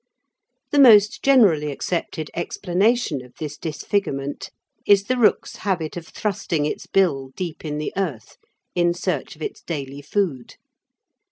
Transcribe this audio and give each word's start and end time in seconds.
The 0.71 0.79
most 0.79 1.21
generally 1.21 1.71
accepted 1.71 2.31
explanation 2.33 3.23
of 3.23 3.35
this 3.37 3.55
disfigurement 3.55 4.49
is 4.83 5.03
the 5.03 5.15
rook's 5.15 5.57
habit 5.57 5.95
of 5.95 6.07
thrusting 6.07 6.65
its 6.65 6.87
bill 6.87 7.29
deep 7.35 7.63
in 7.63 7.77
the 7.77 7.93
earth 7.95 8.37
in 8.73 8.95
search 8.95 9.35
of 9.35 9.43
its 9.43 9.61
daily 9.61 10.01
food. 10.01 10.55